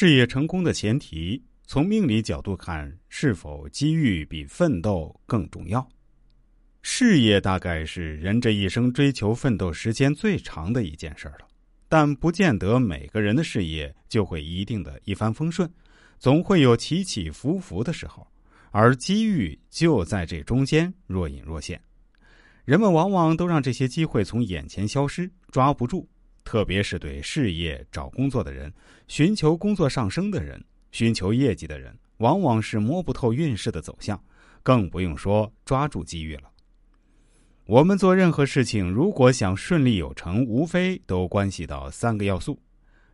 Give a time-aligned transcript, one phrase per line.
[0.00, 5.84] 事业成功的前提，从命理角度看，是否机遇比奋斗更重要？
[6.82, 11.48] 事业大概是人这一生追求奋斗时间最长的一件事了，
[11.88, 15.68] 但不见得每个人的事业就会一定的一帆风顺，
[16.20, 18.24] 总会有起起伏伏的时候，
[18.70, 21.82] 而机遇就在这中间若隐若现。
[22.64, 26.08] 人们往往都让这些机会从眼前消失，抓不住。
[26.48, 28.72] 特别是对事业、找工作的人、
[29.06, 30.58] 寻求工作上升的人、
[30.92, 34.18] 寻求业绩的人，往往是摸不透运势的走向，
[34.62, 36.44] 更不用说抓住机遇了。
[37.66, 42.58] 我们做任何事情，如果想顺利有成，无非都关系到三个要素：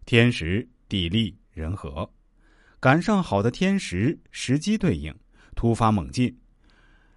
[0.07, 2.09] 天时、地利、人和。
[2.79, 5.13] 赶上好的天时，时机对应，
[5.57, 6.33] 突发猛进；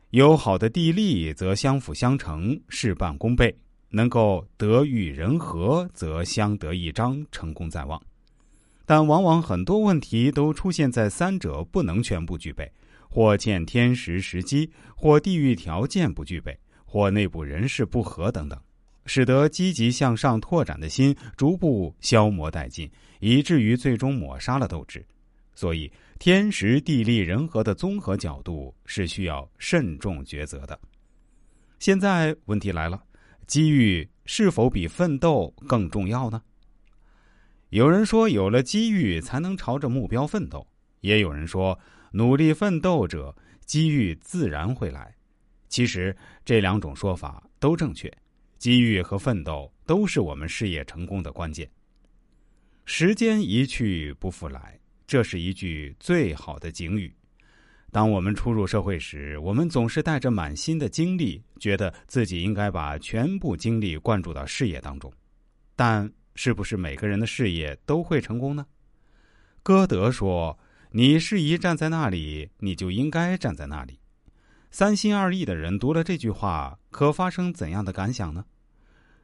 [0.09, 3.55] 有好的地利，则相辅相成，事半功倍。
[3.89, 8.01] 能够得遇人和，则相得益彰，成功在望。
[8.85, 12.71] 但往往很多问题都出现在三者不能全部具备，
[13.09, 18.57] 或欠天时时机，或地域条件不具备，或内部人事不和等等，
[19.05, 22.89] 使得积极向上拓展的心逐步消磨殆尽，
[23.19, 25.05] 以至于最终抹杀了斗志。
[25.53, 30.79] 所以，天时地利人和的综合角度是需要慎重抉择的。
[31.79, 33.03] 现在问题来了。
[33.47, 36.43] 机遇是否比奋斗更重要呢？
[37.69, 40.67] 有人说，有了机遇才能朝着目标奋斗；
[40.99, 41.79] 也有人说，
[42.11, 43.33] 努力奋斗者，
[43.65, 45.15] 机遇自然会来。
[45.69, 48.11] 其实，这两种说法都正确。
[48.57, 51.69] 机遇和奋斗都是我们事业成功的关键。
[52.85, 57.13] 时间一去不复来，这是一句最好的警语。
[57.97, 65.11] 当我们初入社会时，我们总是带着满心的精力，觉得自己应该把全部精力灌注到事业当中。
[65.75, 68.67] 但是不是每个人的事业都会成功呢？
[69.63, 70.59] 歌德说
[70.93, 73.99] ：“你适宜站在那里，你就应该站在那里。”
[74.69, 78.45] 三心二意的人读了这句话，可发生怎样的感想呢？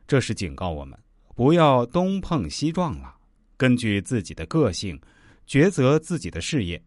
[0.08, 0.98] 这是警告我们，
[1.36, 3.18] 不要东碰西撞了，
[3.56, 5.00] 根据自己的个性，
[5.48, 6.84] 抉择自己的事业。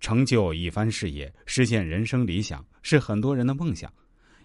[0.00, 3.92] 成就一番事业，实现人生理想，是很多人的梦想。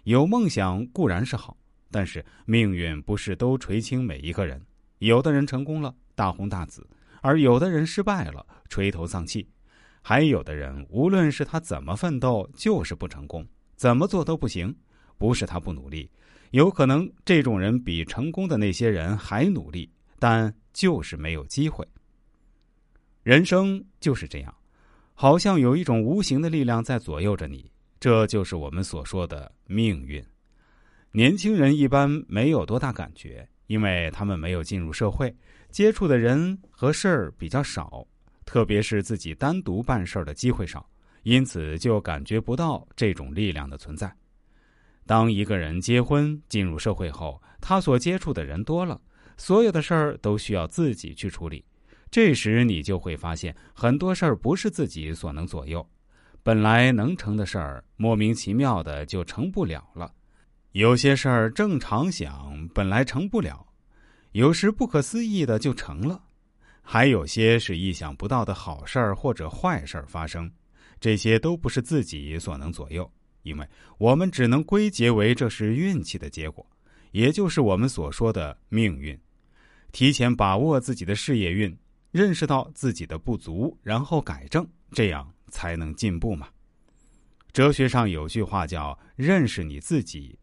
[0.04, 1.58] 有梦想固然是好，
[1.92, 4.62] 但是命运不是都垂青每一个人。
[5.00, 6.82] 有的人成功了，大红大紫；
[7.22, 9.48] 而有的人失败了，垂头丧气。
[10.02, 14.76] 还有的人，无论是他怎么奋斗，就是不成功，怎么做都不行。
[15.18, 16.12] 不是他不努力，
[16.52, 19.90] 有可能这种人比成功的那些人还努力，
[20.20, 21.88] 但就是没有机会。
[23.22, 24.54] 人生就是这样。
[25.14, 30.24] 好像有一种无形的力量在左右着你，这就是我们所说的命运。
[31.12, 35.34] 年轻人一般没有多大感觉，因为他们没有进入社会，
[35.70, 38.06] 接触的人和事儿比较少，
[38.46, 40.90] 特别是自己单独办事儿的机会少，
[41.22, 44.12] 因此就感觉不到这种力量的存在。
[45.06, 49.00] 当一个人结婚进入社会后，他所接触的人多了，
[49.38, 51.64] 所有的事儿都需要自己去处理。
[52.14, 55.84] 这时你就会发现，很多事儿不是自己所能左右，
[56.44, 60.14] 本来能成的事儿，莫名其妙的就成不了了。
[60.74, 63.66] 有些事儿正常想，本来成不了，
[64.34, 66.24] 有时不可思议的就成了。
[66.84, 70.52] 还有些是意想不到的好事儿或者坏事儿发生，
[71.00, 76.64] 这些都不是自己所能左右，因为我们只能归结为这是运气的结果，
[77.10, 79.20] 也就是我们所说的命运。
[79.92, 81.76] 提前把握自己的事业运。
[82.14, 86.48] 认识到自己的不足，然后改正，这样才能进步嘛。
[87.52, 90.38] 哲学上有句话叫“认识你自己”，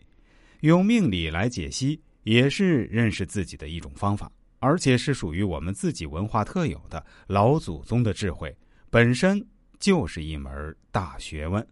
[0.63, 4.29] 用命理来解析，也是认识自己的一种方法，
[4.59, 8.53] 而且是属于我们自己文化特有的老祖宗的智慧，
[8.91, 9.41] 本身
[9.79, 11.65] 就是一门大学问。